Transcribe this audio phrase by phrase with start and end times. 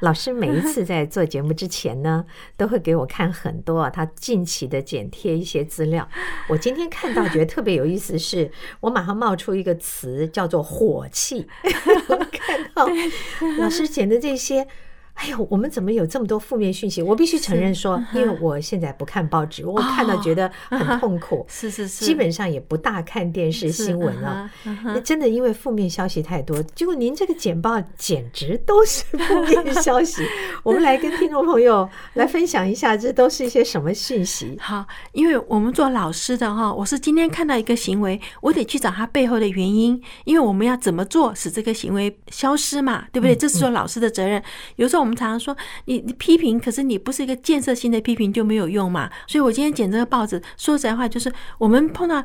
[0.00, 2.24] 老师每一次在做节目之前呢，
[2.56, 6.08] 都会给我看很多啊，他近期的剪贴一些资料。
[6.48, 11.46] 我今天看到觉得特别有意思，是我马上冒出一个词叫做“火气”。
[12.08, 12.86] 我看到
[13.58, 14.66] 老师剪的这些。
[15.16, 17.02] 哎呦，我们怎么有这么多负面讯息？
[17.02, 21.44] 我必须承认说，因为我现在不看报纸，我看到觉得很痛苦。
[21.48, 24.48] 是是是，基本上也不大看电视新闻了。
[24.84, 30.22] 那真的因为负面消息太多，结果您这个简报简直都是负面消息。
[30.62, 34.56] 我们来跟听众朋友来分享一下，这都是一些什么讯息？
[34.60, 43.34] 好，因为我们做老师的哈，我是今天看到一个行为，我得去找他背后的原因，因为我们要怎么做使这个行为消失嘛，对不对？
[43.34, 44.42] 这是做老师的责任。
[44.76, 45.16] 有时候我们。
[45.16, 49.10] 常常说，你你批评，可是你不是一个建设性的批评就没有用嘛。
[49.26, 52.22] 所以我今天剪这个报纸，说实在话，就是我们碰到。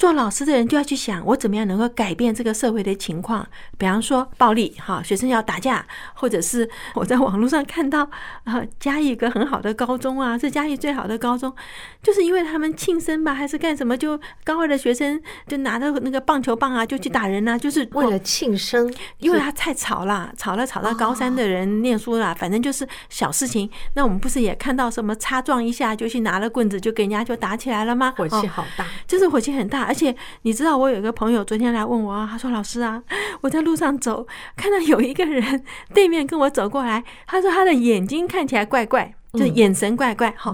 [0.00, 3.46] 做老师的人就要去想，我怎么样能够改变这个社会的情况。
[3.76, 5.84] 比方说暴力，哈，学生要打架，
[6.14, 8.08] 或者是我在网络上看到，
[8.44, 11.54] 啊，嘉义一个很好的高中啊，是嘉义最好的高中，
[12.02, 23.68] 就是因为他们庆生吧，还是干什么，就高二的学生就拿着那个棒球棒啊，就去打人啊，就是为了庆生，因为他太吵了，吵了吵到高三的人念书了，反正就是小事情。
[23.92, 28.14] 那我们不是也看到什么擦撞一下就去拿了棍子就给人家就打起来了吗？
[28.16, 29.89] 火气好大，就是火气很大。
[29.90, 33.02] 而且你知道，我有一个朋友昨天来问我啊，他说：“老师啊，
[33.42, 34.24] 我在路上走，
[34.56, 40.52] 看到有一个人对面跟我走过来，他说他的眼睛看起来怪怪。”就眼神怪怪哈，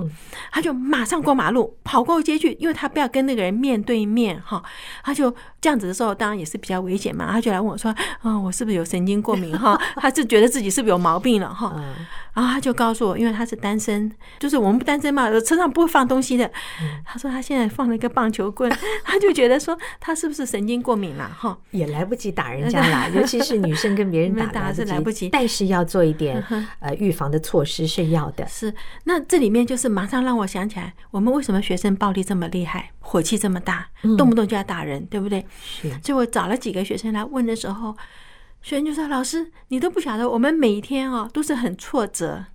[0.52, 4.62] 他就马上过马路跑过街去，因为他不要跟那个人面对面哈，
[5.02, 7.32] 他就这样子的时候，当然也是比较危险嘛。
[7.32, 11.74] 他就来问我说：“啊，我是不是有神经过敏哈？”他就觉得自己是不是有毛病了哈。
[12.36, 16.48] 然后他就告诉我，因为他是单身，就是我们不单身嘛，车上不会放东西的。
[17.02, 18.70] 他说他现在放了一个棒球棍，
[19.02, 21.56] 他就觉得说他是不是神经过敏了哈？
[21.70, 26.44] 也来不及打人家啦， 尤其是女生跟别人打打是来不及，但是要做一点
[26.80, 28.46] 呃预防的措施是要的。
[28.46, 28.74] 是，
[29.04, 35.42] 那这里面就是马上让我想起来，我们为什么学生暴力这么厉害，火气这么大，动不动就要打人，对不对？
[35.64, 35.88] 是。
[36.02, 37.96] 所以我找了几个学生来问的时候，
[38.62, 42.46] 学生就说：“老师，你都不晓得，我们每一天哦都是很挫折。”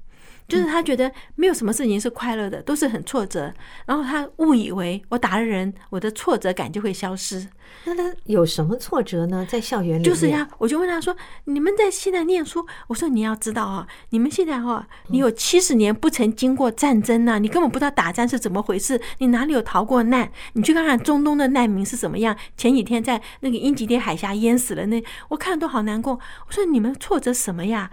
[0.52, 3.54] 就是他觉得没有什么事情是快乐的，都是很挫折。
[3.86, 7.48] 然后他误以为我打了人，我的挫折感就会消失。
[7.86, 9.48] 那他有什么挫折呢？
[9.50, 10.46] 在校园里，就是呀。
[10.58, 20.30] 我就问他说：“你们在现在念书？”我说：“你要知道啊，你们现在哈，你有七十年不曾经过战争呐，你根本不知道打仗是怎么回事，你哪里有逃过难？
[20.52, 22.36] 你去看看中东的难民是怎么样。
[22.58, 26.20] 前几天在那个英吉利海峡淹死了，那我看都好难过。
[26.48, 27.90] 我说你们挫折什么呀？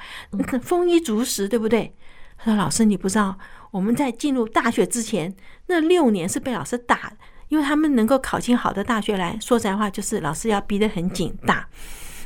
[0.61, 1.95] 丰衣足食，对不对？”
[2.39, 3.37] 他说：“老师，你不知道，
[3.71, 5.35] 我们在进入大学之前
[5.67, 7.13] 那六年是被老师打，
[7.49, 11.69] 因为他们能够考进好的大学来说实在话，就是老师要逼得很紧打。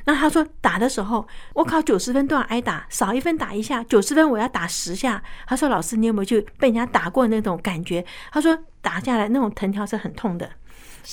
[0.05, 5.23] 那他说打的时候，我考九十分都要挨打，少一分打一下，九十分我要打十下。
[5.47, 8.05] 他说：老师，你有没有去被人家打过那种感觉？
[8.33, 10.51] 他说打下来那种藤条是很痛的。”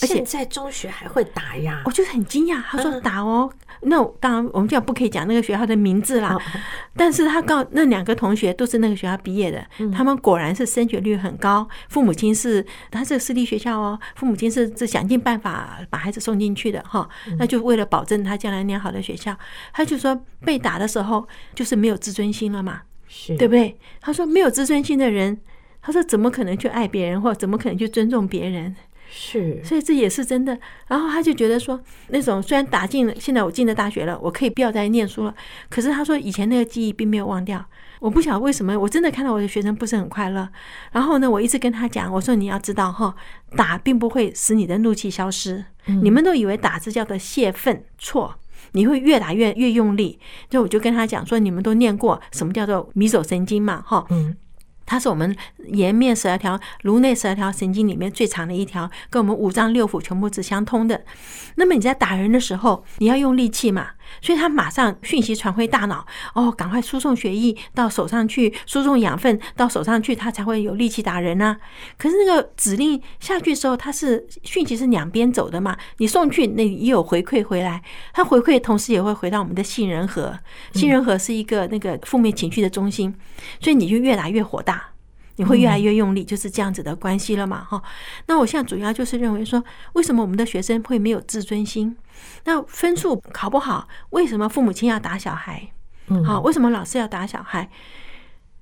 [0.04, 2.62] 而且在中学还会打呀，我就很惊讶。
[2.62, 6.38] 他说打哦，那当然我们现在不可以讲那个学校的名字啦。
[6.96, 11.68] 但是他告那两个同学都是那个学校毕业的，他们果然是升学率很高。
[11.88, 17.10] 父母亲是他是私立学校哦，父母亲是是想尽办法把孩子送进去的哈。
[17.40, 19.36] 那就为了保证他将来念好的学校，
[19.74, 20.16] 他就说
[20.46, 23.76] 被打的时候就是没有自尊心了嘛，是对不对？
[24.00, 25.42] 他说没有自尊心的人，
[25.82, 28.76] 他说怎么可能去爱别人，或怎么可能去尊重别人？
[29.12, 30.56] 是，所以这也是真的。
[30.88, 35.34] 然后他就觉得说，那种虽然打进了，现在我进了大学了，我可以不要再念书了。
[35.68, 37.66] 可是他说，以前那个记忆并没有忘掉。
[38.00, 40.48] 我不晓得为什么，我真的看到我的学生不是很快乐。
[40.92, 43.16] 然后呢，我一直跟他讲，我说你要知道哈，
[43.56, 45.66] 打并不会使你的怒气消失。
[45.86, 48.36] 你们都以为打字叫做泄愤，错，
[48.74, 50.20] 你会越打越越用力。
[50.52, 54.38] 就我就跟他讲说，你们都念过什么叫做迷走神经嘛，哈，嗯。
[54.90, 55.36] 它是我们
[55.68, 61.06] 颜面十二条、颅内十二条神经里面最长的一条，跟我们五脏六腑全部是相通的。
[61.56, 63.92] 那么你在打人的时候，你要用力气嘛，
[64.22, 71.58] 所以他马上讯息传回大脑，哦，赶快输送血液到手上去，输送养分到手上去，他才会有力气打人啊。
[71.98, 77.82] 可是那个指令下去的时候，它是讯息是两边走的嘛，你送去那也有回馈回来，
[78.14, 80.38] 它回馈同时也会回到我们的杏仁核，
[80.74, 83.14] 杏仁核是一个那个负面情绪的中心，
[83.60, 84.90] 所以你就越来越火大。
[85.40, 87.64] 你会越来越用力，就是这样子的关系了嘛？
[87.64, 87.82] 哈，
[88.28, 89.64] 那我现在主要就是认为说，
[89.94, 91.96] 为什么我们的学生会没有自尊心？
[92.44, 95.72] 那分数考不好，为什么父母亲要打小孩？
[96.08, 97.70] 嗯，好，为什么老师要打小孩？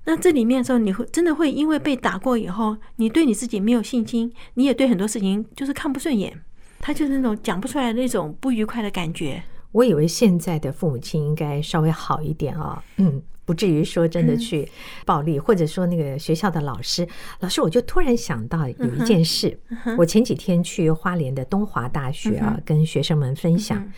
[0.04, 6.40] 那这里面的时候，你会真的会因为被打过以后，你对你自己没有信心，你也对很多事情就是看不顺眼，
[6.78, 9.42] 他就是那种讲不出来的那种不愉快的感觉。
[9.72, 13.20] 我以为现在的父母亲应该稍微好一点啊，嗯。
[13.48, 14.68] 不至于说真的去
[15.06, 17.08] 暴力，或者说那个学校的老师，
[17.40, 19.58] 老师，我就突然想到有一件事。
[19.96, 23.90] 我前几天去花莲的东华大学啊，跟学生们分享，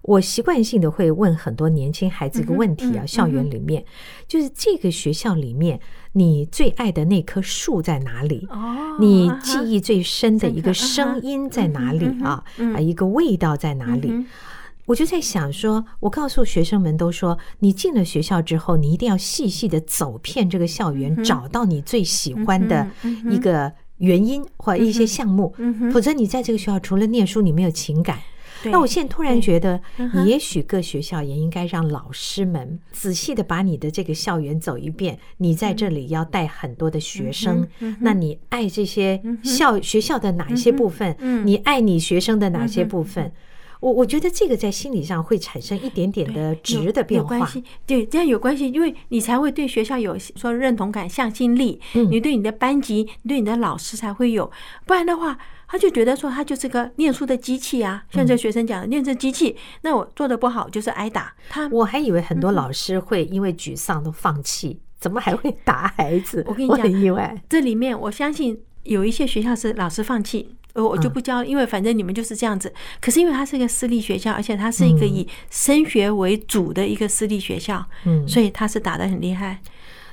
[0.00, 3.84] 我习惯性的会问很多年轻孩子一个问题啊，校园里面
[4.26, 5.78] 就是这个学校里面，
[6.12, 8.48] 你最爱的那棵树在哪里？
[8.50, 12.42] 哦你记忆最深的一个声音在哪里啊？
[12.74, 14.24] 啊，一个味道在哪里？
[14.86, 22.86] 我就在想说，我告诉学生们都说，你进了学校之后，你一定要细细的走遍这个校园，找到你最喜欢的
[23.30, 25.54] 一个原因或一些项目，
[25.92, 28.18] 否则你在这个学校除了念书，你没有情感。
[28.66, 29.78] 那我现在突然觉得，
[30.24, 35.18] 也许各学校也应该让老师们仔细的把你的这个校园走一遍。
[35.36, 37.66] 你在这里要带很多的学生，
[38.00, 41.14] 那你爱这些校学校的哪一些部分？
[41.44, 43.30] 你爱你学生的哪些部分？
[43.84, 47.46] 我我觉得这个在心理上会产生一点点的值的变化，
[47.86, 54.50] 对，这样有关系，因为你才会对学校有说认同感、向心力，你对你的班级、你对你的老师才会有，
[54.86, 55.36] 不然的话，
[55.68, 61.34] 他就觉得说他就是个念书的机器啊，像这学生讲的念这机器，那我做的不好就是挨打。
[61.50, 66.42] 他我还以为很多老师会因为沮丧都放弃，怎么还会 打孩子？
[66.48, 70.56] 我跟你讲，很意外，这里面我相信有一些学校是老师放弃。
[70.74, 72.72] 呃，我就不教，因为反正你们就是这样子。
[73.00, 79.60] 可是因为它是一个私立学校，而且它是一个以升学为主的一个私立学校，嗯，所以它是打的很厉害。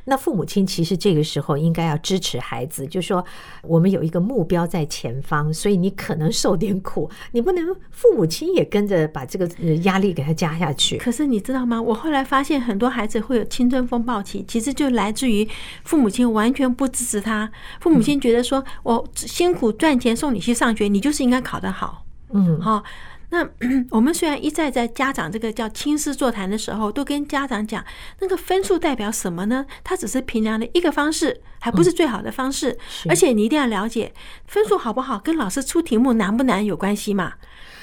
[0.05, 3.23] 那父母亲其实这个时候应该要支持孩子，就说
[3.63, 9.47] 我们有一个目标在前方，所以你可能受点苦，你不能父母亲也跟着把这个
[9.83, 10.97] 压力给他加下去。
[10.97, 11.81] 可是你知道吗？
[11.81, 15.47] 我后来发现很多孩子会有青春风暴期，其实就来自于
[15.83, 17.51] 父母亲完全不支持他。
[17.79, 22.83] 父母亲觉得说，我辛苦赚钱送你去上学，你就是应该考得好，嗯，好。
[23.31, 23.49] 那
[23.91, 27.83] 我们虽然一再在家长这个叫亲师座谈的时候，都跟家长讲，
[28.19, 29.65] 那个分数代表什么呢？
[29.83, 32.77] 它只是评量的一个方式，还不是最好的方式。
[33.09, 34.13] 而且你一定要了解，
[34.45, 37.33] 分数好不好跟老师出题目难不难有关系嘛。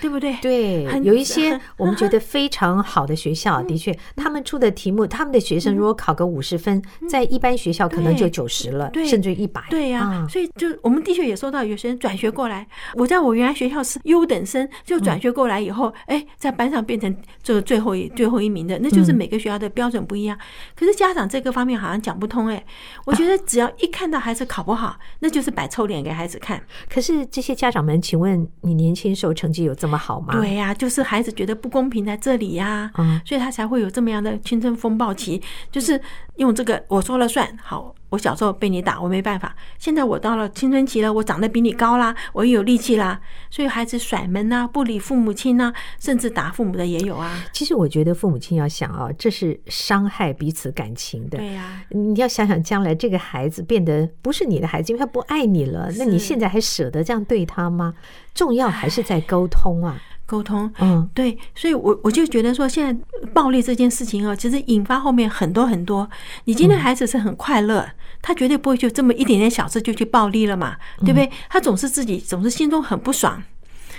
[0.01, 0.37] 对不对？
[0.41, 9.61] 对，有一些 我们觉得非常好的学校，的确，他们出的题目，他们的学生如果考个五十分，在一般学校可能就九十了，甚至一百。
[9.71, 20.39] 对呀，所以就我们的确也收到有学生转学过来，我在我原来学校是优等生，就转学过来以后，哎，在班上变成这个最后一最后一名的，那就是每个学校的标准不一样。
[20.77, 22.65] 可是家长这个方面好像讲不通哎，
[23.05, 26.63] 我觉得只要一看到孩子考不好，那就是摆臭脸给孩子看。
[26.89, 29.99] 可是这些家长们，请问你年轻时候成绩有这么？
[29.99, 30.33] 好吗？
[30.33, 36.01] 对呀、啊，就是孩子觉得不公平在这里呀、啊，嗯，所以他才会有这么样的青春风暴期，就是
[36.37, 37.47] 用这个我说了算。
[37.63, 39.55] 好，我小时候被你打，我没办法。
[39.79, 47.45] 现在我到了青春期了，我长得比你高啦，我也有力气啦，所以孩子甩门呐，不理父母亲呐，甚至打父母的也有啊。
[47.53, 51.39] 其实我觉得父母亲要想啊，这是伤害彼此感情的。
[51.39, 57.95] 对呀，你要想想将来这个孩子变得不是你的孩子，因为他不爱你了，那你现在还舍得这样对他吗？
[58.35, 66.07] 重要还是在沟通啊，沟通，嗯，对，所以我我就觉得说，现在暴力这件事情啊，其实引发后面很多很多。
[66.45, 67.89] 你今天孩子是很快乐，
[68.21, 71.31] 他绝对不会就这么一点点小事就去暴力了嘛，对不对？
[71.49, 73.43] 他总是自己总是心中很不爽，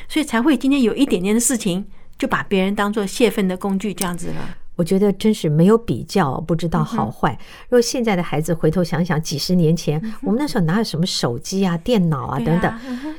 [0.07, 1.83] 所以才会今天有一点点的事情
[2.19, 4.55] 就把别人当做泄愤的工具这样子了。
[4.79, 7.37] 我觉得真是没有比较，不知道好坏。
[7.63, 12.73] 如果现在的孩子回头想想，几十年前我们那时候哪有什么手机啊、电脑啊等等，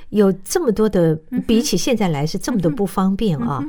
[0.08, 1.14] 有这么多的，
[1.46, 3.62] 比起现在来是这么的不方便啊。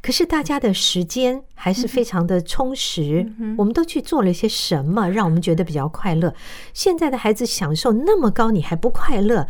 [0.00, 6.32] 可是大家的时间还是非常的充实，我们都去做了一些什么，让我们觉得比较快乐。
[6.72, 9.46] 现在的孩子享受那么高，你还不快乐，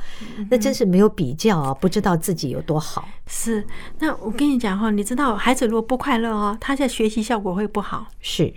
[0.50, 3.06] 那真是没有比较啊，不知道自己有多好。
[3.26, 3.64] 是，
[3.98, 8.06] 那我跟你讲哈，你知道孩子如果不快乐哦，他在学习效果会不好。
[8.20, 8.52] 是。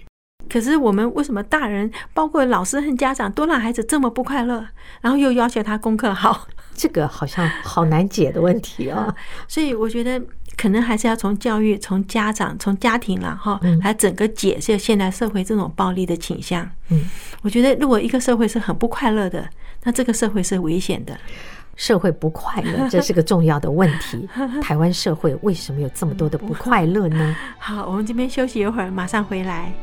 [0.50, 4.66] 可是我们为什么大人，包括老师和家长，都让孩子这么不快乐，
[5.00, 6.48] 然后又要求他功课好？
[6.74, 9.16] 这个好像好难解的问题啊。
[9.48, 10.22] 所以我觉得
[10.58, 16.70] 可能还是要从教育、从家长、从家庭了哈，来整个解释现代社会这种暴力的倾向。
[16.90, 17.10] 嗯，
[17.42, 19.48] 我觉得如果一个社会是很不快乐的，
[19.84, 21.18] 那这个社会是危险的。
[21.78, 24.28] 社会不快乐，这是个重要的问题。
[24.62, 27.36] 台湾社会为什么有这么多的不快乐呢？
[27.58, 29.74] 好，我们这边休息一会儿，马上回来。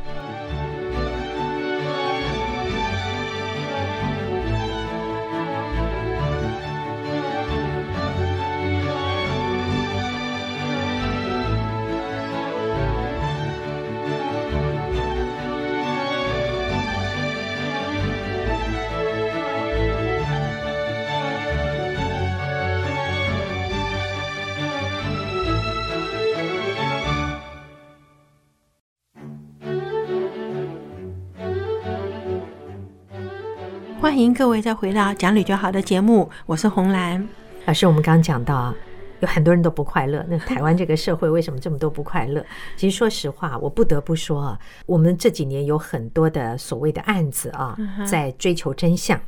[34.09, 37.29] 欢迎各位再回到讲理就好的节目，我是红兰
[37.67, 37.87] 老师。
[37.87, 38.75] 我们刚刚讲到啊，
[39.21, 40.25] 有很多人都不快乐。
[40.31, 42.43] 那台湾这个社会为什么这么多不快乐？
[42.75, 47.77] 其实说实话，我不得不说啊，我们这几年有很多的所谓的案子啊，
[48.11, 49.21] 在追求真相，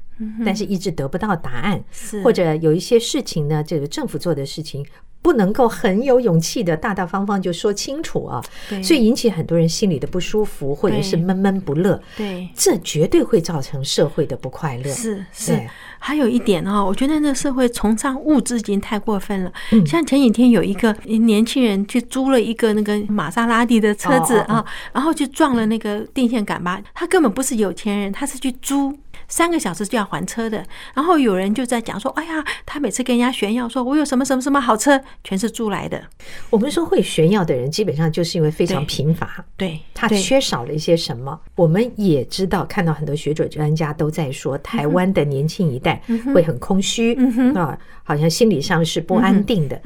[0.46, 1.84] 但是一直得不到答案，
[2.25, 4.82] 或者有一些事情呢，这个政府做的事情。
[5.23, 8.43] 不能够很有勇气的大大方方就说清楚啊，
[8.83, 12.00] 所以引起很多人心里的不舒服，或者是闷闷不乐。
[12.17, 14.91] 对，这绝对会造成社会的不快乐。
[14.91, 15.61] 是是，
[15.99, 19.53] 还有一点哦，我觉得那社会崇尚物质已经太过分了。
[19.87, 28.97] 像前几天有一个年轻人去租了一个那个玛莎拉蒂的车子啊，然后去撞了那个电线杆吧，他根本不是有钱人，他是去租。
[29.30, 36.02] 三个小时就要还车的，然后有人就在讲说：“哎呀，他每次跟人家炫耀说，我有什么什么什么好车，全是租来的。”
[36.50, 41.40] 我们说会炫耀的人，基本上就是因为非常贫乏，对，他缺少了一些什么。
[41.54, 46.02] 我们也知道，看到很多学者专家都在说，台湾的年轻一代
[46.34, 47.16] 会很空虚
[47.54, 49.80] 啊，好像心理上是不安定的。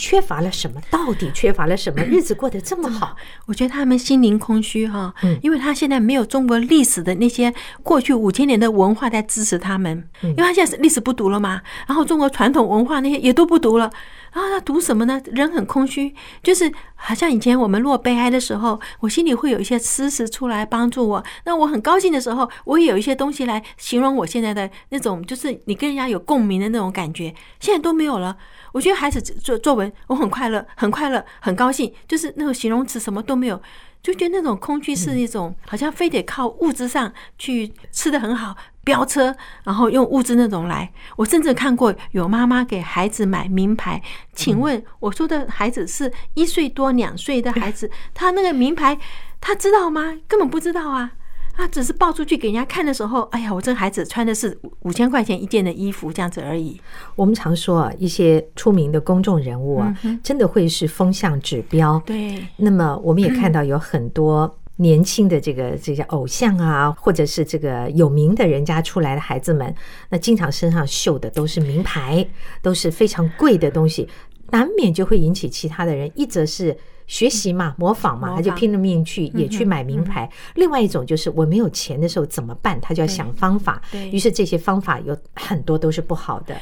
[0.00, 0.80] 缺乏了什么？
[0.90, 2.02] 到底缺乏了什么？
[2.02, 3.14] 日子过得这么好，
[3.46, 7.52] 我觉得他们心灵空虚哈，因为他现在没有中国历史的那些
[7.82, 13.90] 过去五千年的文化在支持他们，因为他现在是历史不读了嘛，然后中国传统文化那些也都不读了，
[14.32, 15.20] 然后他读什么呢？
[15.26, 28.36] 人很空虚，就是好像以前我们落悲哀的时候，我心里会有一些诗词出来帮助我；那我很高兴的时候，我也有一些东西来形容我现在的那种，就是你跟人家有共鸣的那种感觉，现在都没有了。
[28.72, 33.60] 我觉得孩子作作文，我很快乐，很快乐，很高兴，就是那种形容词什么都没有，
[34.02, 40.90] 就觉得那种空虚是一种好像非得靠物质上去吃的很好，飙车，然后用物质那种来。
[41.16, 44.02] 我甚至看过有妈妈给孩子买名牌，
[44.32, 48.98] 请问我说的孩子是一岁多两岁的孩子， 他那个名牌
[49.40, 50.18] 他知道吗？
[50.26, 51.12] 根本不知道啊。
[51.60, 56.80] 他只是抱出去给人家看的时候，哎呀，我这孩子穿的是五千块钱一件的衣服，这样子而已。
[57.14, 62.02] 我们常说啊，一些出名的公众人物啊，真的会是风向指标。
[62.06, 62.42] 对。
[62.56, 69.74] 那么我们也看到有很多年轻的这个这些偶像啊，或者是这个有名的人家出来的孩子们，
[70.08, 72.26] 那经常身上绣的都是名牌，
[72.62, 74.08] 都是非常贵的东西，
[74.50, 76.74] 难免就会引起其他的人，一则是。
[77.10, 80.30] 学习嘛，模仿嘛，他就拼了命去也去买名牌。
[80.54, 82.80] 另外一种就是我没有钱的时候怎么办？
[82.80, 83.82] 他就要想方法。
[84.12, 86.56] 于是这些方法有很多都是不好的。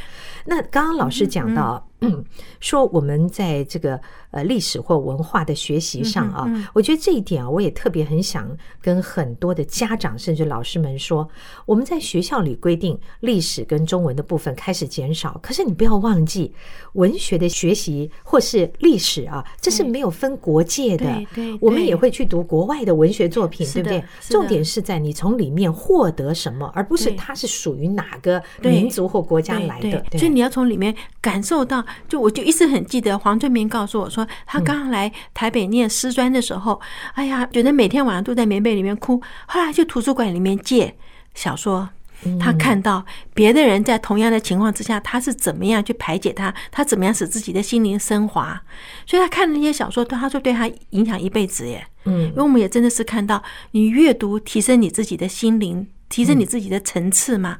[0.46, 1.84] 那刚刚老师讲到。
[2.00, 2.24] 嗯，
[2.60, 4.00] 说我们在这个
[4.30, 8.48] 呃历史或文化的学习上啊，我觉得这一点啊，我也特别很想
[8.80, 11.28] 跟很多的家长甚至老师们说，
[11.66, 16.52] 我们在学校里规定历史跟中文的部分开始减少，可是你不要忘记
[16.92, 21.04] 文学的学习或是历史啊，这是没有分国界的。
[21.04, 24.04] 对对，我们也会去读国外的文学作品，对不对？
[24.28, 30.04] 重点是在你从里面获得什么，而不是它是属于哪个民族或国家来的。
[30.12, 31.84] 所以你要从里面感受到。
[32.08, 36.80] 就我就一直很记得黄春明告诉我说，他刚来台北念师专的时候，
[37.14, 39.22] 哎呀，觉得每天晚上都在棉被里面哭。
[39.46, 40.94] 后来去图书馆里面借
[41.34, 41.88] 小说，
[42.40, 48.60] 他看到别的人在同样的情况之下，他是怎么样去排解他，他怎么样使自己的心灵升华。
[49.06, 51.86] 所以他看那些小说，他说对他影响一辈子耶。
[52.04, 53.42] 嗯，因为我们也真的是看到
[53.72, 57.58] 你阅读提升你自己的心灵，提升你自己的层次嘛。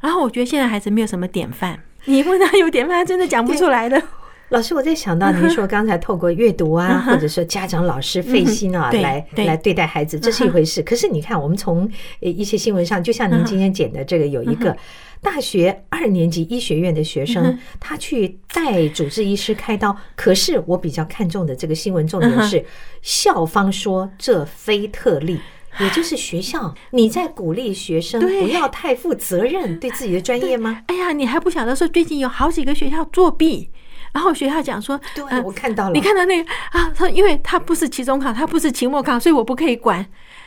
[0.00, 1.80] 然后我觉得现在孩子没有什么典范。
[2.06, 4.02] 你问他有点，他真的讲不出来的。
[4.50, 10.80] 老师，我在想到您说刚才透过阅读啊， 或者说家长老师费心啊，来来对待孩子，这是一回事。
[10.82, 14.76] 可是你看，我们从一些新闻上，就像您今天剪的这个，有一个
[15.20, 19.96] 大学二年级医学院的学生，他去带主治医师开刀。
[20.14, 22.64] 可是我比较看重的这个新闻重点是，
[23.02, 25.40] 校方说这非特例。
[25.80, 30.82] 也就是学校你在鼓励学生不要太负责任对自己的专业吗？
[30.86, 33.70] 哎呀，你还不晓得说最近有好几个学校作弊。
[34.12, 36.90] 然后学校讲说，对，我看到了，你看到那个啊？
[36.96, 40.06] 他因为他不是期中考，他不是期末考，所以我不可以管。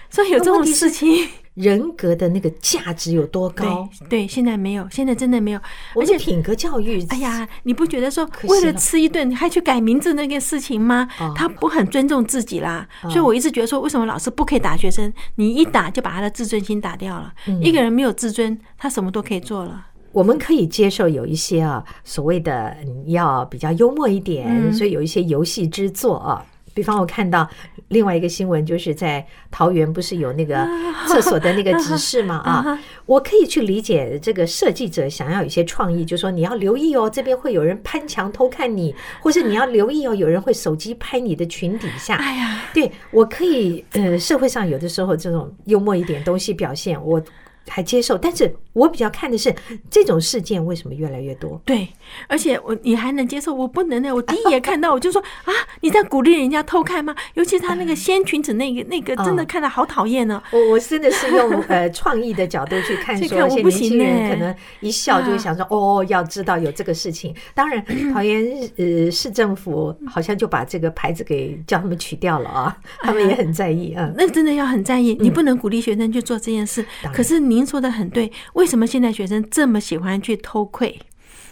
[0.09, 3.85] 所以有这种事情，人格的那个价值有多高？
[4.07, 5.59] 对，现在没有，现在真的没有。
[5.93, 11.05] 而且品格教育，哎呀，你不觉得说为了吃一顿你还去改名字那件事情吗？
[11.35, 12.87] 他不很尊重自己啦。
[13.09, 15.13] 所以我一直觉得说，为什么老师不可以打学生？
[15.35, 17.33] 你一打就把他的自尊心打掉了。
[17.61, 19.87] 一个人没有自尊，他什么都可以做了。
[20.13, 22.73] 我们可以接受有一些啊，所谓的
[23.07, 26.45] 要比较幽默一点，所以有一些游戏之作啊。
[26.73, 27.49] 比方我看到
[27.89, 30.67] 另外一个新闻，就是在桃园不是有那个
[31.08, 32.38] 厕所的那个指示吗？
[32.46, 42.15] 啊，我可以去理解这个设计者想要有一些创意，就说你要留意哦，这边会有人攀墙偷看你，或是你要留意哦，有人会手机拍你的裙底下。
[42.15, 47.22] 哎呀，对，我可以，呃，社会上有的时候这种幽默一点东西表现我。
[47.67, 49.53] 还接受，但是我比较看的是
[49.89, 51.61] 这种事件为什么越来越多？
[51.65, 51.87] 对，
[52.27, 54.13] 而且我你还能接受，我不能呢。
[54.13, 57.15] 我第一眼看到我就说啊，你在鼓励人家偷看吗？
[57.35, 60.41] 尤其他那个掀裙子那个那个，真的看的好讨厌呢。
[60.51, 67.35] 我我真的是用呃创意的角度去看，说一些年轻人可能一笑就会想说 哦，要知道有这个事情。
[67.53, 74.11] 当然，桃园呃市政府好像就把这个牌子给叫他们取掉了啊，他们也很在意啊。
[74.17, 76.83] 那真的要很在意，你不能鼓励学生去做这件事。
[77.13, 77.49] 可是你。
[77.50, 81.00] 您说的很对，为什么现在学生这么喜欢去偷窥？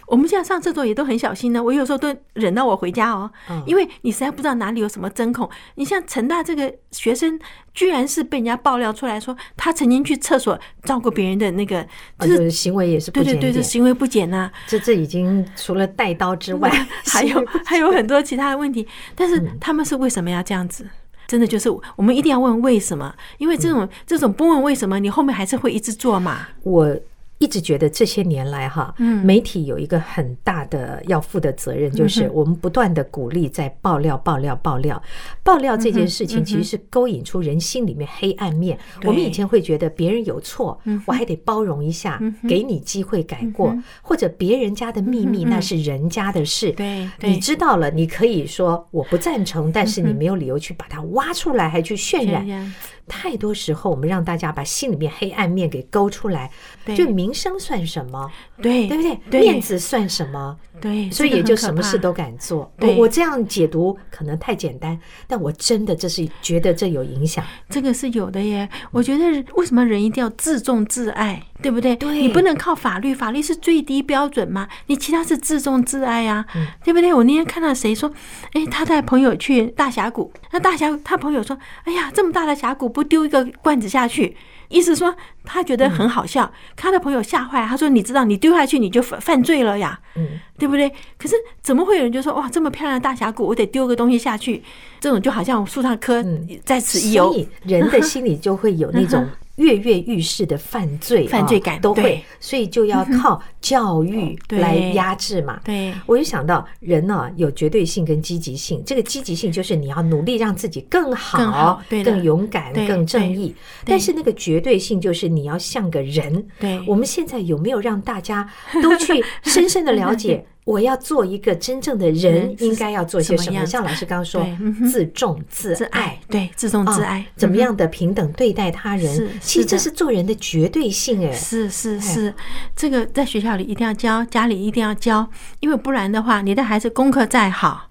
[0.07, 1.61] 我们现在上厕所也都很小心呢。
[1.61, 3.29] 我有时候都忍到我回家哦，
[3.65, 5.49] 因为你实在不知道哪里有什么针孔。
[5.75, 7.37] 你像成大这个学生，
[7.73, 11.85] 居然是被人家爆料出来说，他曾经去厕所照顾别人的那个，
[12.21, 14.49] 就是行为也是不对对这，行为不检呐。
[14.65, 16.69] 这这已经除了带刀之外，
[17.05, 18.87] 还有还有很多其他的问题。
[19.13, 20.87] 但是他们是为什么要这样子？
[21.27, 26.47] 真的就是我们一定要问为什么，因为这种这种不问为什么，你后面还是会一直做嘛。
[26.63, 26.97] 我。
[27.39, 35.01] 一直觉得这些年来哈，媒体有一个很大的要负的责任，就是我们不断的鼓励在爆料、爆料、爆料、
[35.43, 38.77] 爆料这件事情，其实是勾引出人心里面黑暗面。
[39.03, 52.73] 我们以前会觉得别人有错，我还得包容一下，给你机会改过，或者别人家的秘密那是人家的事，对，你知道了，你可以说我不赞成，但是你没有理由去把它挖出来，还去渲染。
[53.07, 56.51] 太多时候，我们让大家把心里面黑暗面给勾出来，
[56.95, 58.31] 就名声算什么？
[58.61, 59.41] 对，对不对？
[59.41, 60.57] 面子算什么？
[60.81, 62.71] 对，所以也就什么事都敢做。
[62.79, 67.45] 对我这样解读可能太简单，但我真的这是觉得这有影响。
[67.69, 68.67] 这个是有的耶。
[68.91, 71.95] 我觉得为什么人一定要自重自爱，对不对？
[71.95, 74.67] 对，你不能靠法律，法律是最低标准嘛。
[74.87, 76.45] 你其他是自重自爱呀，
[76.83, 77.13] 对不对？
[77.13, 78.11] 我那天看到谁说，
[78.53, 82.87] 哎，他带朋友去大峡谷，那大峡他朋友说，哎呀，这么大的峡谷。
[82.97, 84.35] 不丢一个罐子下去，
[84.69, 94.63] 意思说他觉得很好笑，他的朋友吓坏，他说：“你知道，你丢下去你就犯犯罪了呀，嗯，对不对？”可是怎么会有人就说：“哇，这么漂亮的大峡谷，我得丢个东西下去？”
[94.99, 96.23] 这种就好像树上棵
[96.65, 99.27] 在此一游，人的心里就会有那种。
[99.57, 105.59] 跃跃欲试的犯罪，犯罪感都会，所以就要靠 教育来压制嘛。
[105.63, 113.55] 对，我就想到人呢有绝对性跟积极性，这个积极性就是你要努力让自己更好、更勇敢、更正义。
[113.85, 116.45] 但是那个绝对性就是你要像个人。
[116.59, 118.47] 对，我们现在有没有让大家
[118.81, 120.45] 都去深深的了解？
[120.67, 123.65] 我要做一个真正的人，应该要做些什么？
[123.65, 124.45] 像老师刚刚说，
[124.91, 129.29] 自重自爱，对，自重自爱，怎么样的平等对待他人？
[129.39, 132.33] 其实这是做人的绝对性，哎，是是是，
[132.75, 137.89] 这个在学校里一定要教，家里一定要教，因为不然的话，你的孩子功课再好，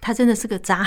[0.00, 0.86] 他真的是个渣。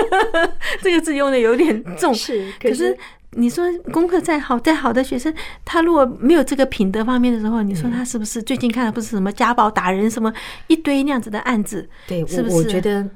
[0.80, 2.96] 这个字用的有点重，是，可是。
[3.34, 10.30] 你说功课再好再好的学生，他如果没有这个品德方面的时候，你说他是不是最近看的不是什么家暴打人什么
[10.66, 11.88] 一堆那样子的案子？
[12.06, 12.56] 对，是不是？
[12.56, 13.08] 我觉得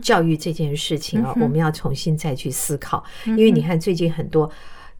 [0.00, 4.50] 教育这件事情啊，我们要重新再去思考，因为你看最近很多。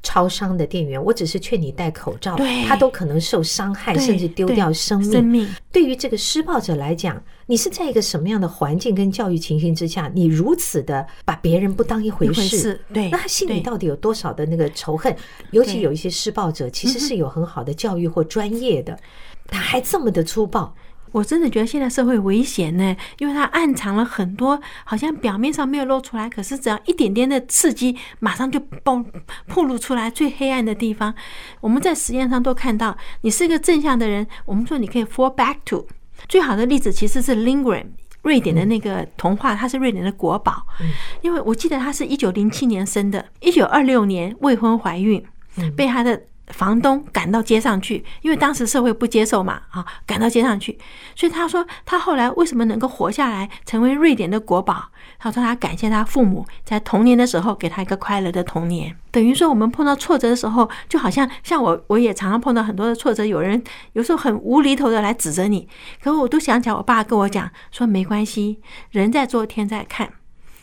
[0.03, 5.49] 超商的店员，我只是劝你戴口罩，他都可能受伤害，甚至丢掉生命。
[5.73, 12.81] 对于这个施暴者来讲，你是在一个什么样的环境跟教育情形之下，你如此的把别人不当一回事？
[12.93, 15.15] 对，那他心里到底有多少的那个仇恨？
[15.51, 18.99] 尤其有一些施暴者，其实是有很好的教育或专业的，
[19.47, 20.75] 他还这么的粗暴。
[21.13, 29.05] 我真的觉得现在社会危险呢，因为它暗藏了很多，好像表面上没有露出来，可是只要一点点的刺激，马上就暴
[29.47, 31.15] 暴露出来最黑暗的地方。
[31.61, 35.87] 我们在实验上都看到，你是一个正向的人，我们说你可以 fall back to。
[36.29, 37.87] 最好的例子其实是 Lindgren。
[38.23, 40.67] 瑞典的那个童话，它是瑞典的国宝。
[41.23, 45.25] 因为我记得他是一九零七年生的，一九二六年未婚怀孕，
[45.77, 46.21] 被他的。
[46.51, 50.79] 房东赶到街上去，因为当时社会不接受嘛，啊，赶到街上去。
[51.15, 54.91] 所以他说，他后来为什么能够活下来，成为瑞典的国宝？
[55.19, 58.97] 他说他感谢他父母在童年的时候给他一个快乐的童年。
[59.11, 65.69] 等于说，我们碰到挫折的时候，就好像像我，我也常常碰到很多的挫折，有人有时候很无厘头的来指责你，
[66.03, 70.11] 可我都想起来，我爸跟我讲说，没关系，人在做天在看。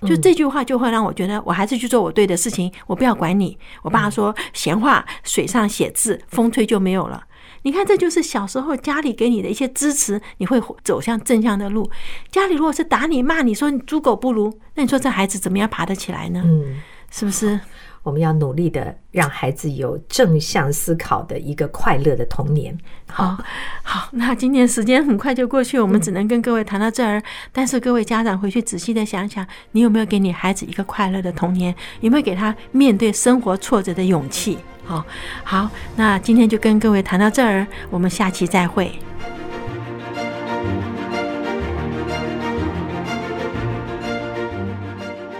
[0.01, 3.57] 就这句话就会让我觉得，我还是去做我对的事情，我不要管你。
[3.81, 7.23] 我爸说，闲话水上写字，风吹就没有了。
[7.63, 11.89] 你看，这就是小时候家里给你的一些支持，你会走向正向的路。
[12.29, 16.43] 家里如果是打你骂你说你猪狗不如，那你说这孩子怎么样爬得起来呢？
[16.45, 16.75] 嗯，
[17.09, 17.59] 是不是？
[18.05, 22.77] 我们要努力的让孩子有正向思考的一个快乐的童年。
[23.07, 23.35] 好，
[23.81, 27.19] 好，那今天时间很快就过去，我们只能跟各位谈到这儿。
[27.51, 31.73] 但是各位家长回去仔细的想想，你有没有给你孩子一个快乐的童年？
[32.01, 34.59] 有没有给他面对生活挫折的勇气？
[34.83, 35.03] 好，
[35.43, 38.91] 好，那今天就跟各位谈到这儿，我们下期再会。